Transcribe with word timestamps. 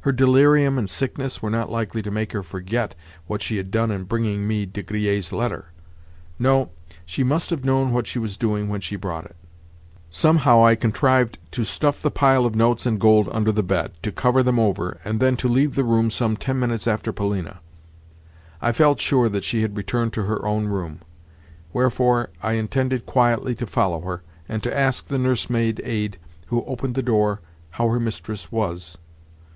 Her 0.00 0.10
delirium 0.10 0.76
and 0.76 0.90
sickness 0.90 1.40
were 1.40 1.50
not 1.50 1.70
likely 1.70 2.02
to 2.02 2.10
make 2.10 2.32
her 2.32 2.42
forget 2.42 2.96
what 3.28 3.40
she 3.42 3.58
had 3.58 3.70
done 3.70 3.92
in 3.92 4.02
bringing 4.10 4.44
me 4.44 4.66
De 4.66 4.82
Griers' 4.82 5.30
letter. 5.32 5.66
No, 6.36 6.70
she 7.06 7.22
must 7.22 7.50
have 7.50 7.64
known 7.64 7.92
what 7.92 8.08
she 8.08 8.18
was 8.18 8.36
doing 8.36 8.68
when 8.68 8.80
she 8.80 8.96
brought 8.96 9.24
it. 9.26 9.36
Somehow 10.10 10.64
I 10.64 10.74
contrived 10.74 11.38
to 11.52 11.62
stuff 11.62 12.02
the 12.02 12.10
pile 12.10 12.44
of 12.44 12.56
notes 12.56 12.86
and 12.86 12.98
gold 12.98 13.28
under 13.30 13.52
the 13.52 13.62
bed, 13.62 13.92
to 14.02 14.10
cover 14.10 14.42
them 14.42 14.58
over, 14.58 14.98
and 15.04 15.20
then 15.20 15.36
to 15.36 15.48
leave 15.48 15.76
the 15.76 15.84
room 15.84 16.10
some 16.10 16.36
ten 16.36 16.58
minutes 16.58 16.88
after 16.88 17.12
Polina. 17.12 17.60
I 18.60 18.72
felt 18.72 19.00
sure 19.00 19.28
that 19.28 19.44
she 19.44 19.62
had 19.62 19.76
returned 19.76 20.12
to 20.14 20.24
her 20.24 20.44
own 20.44 20.66
room; 20.66 21.02
wherefore, 21.72 22.30
I 22.42 22.54
intended 22.54 23.06
quietly 23.06 23.54
to 23.54 23.64
follow 23.64 24.00
her, 24.00 24.24
and 24.48 24.60
to 24.64 24.76
ask 24.76 25.06
the 25.06 25.18
nursemaid 25.18 25.80
aid 25.84 26.18
who 26.48 26.64
opened 26.64 26.96
the 26.96 27.00
door 27.04 27.40
how 27.70 27.88
her 27.90 28.00
mistress 28.00 28.50
was. 28.50 28.98